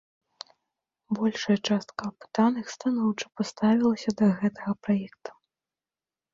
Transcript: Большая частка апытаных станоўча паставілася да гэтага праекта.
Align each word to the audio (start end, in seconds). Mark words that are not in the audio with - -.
Большая 1.19 1.57
частка 1.67 2.01
апытаных 2.11 2.65
станоўча 2.77 3.25
паставілася 3.37 4.09
да 4.23 4.33
гэтага 4.43 4.71
праекта. 4.87 5.29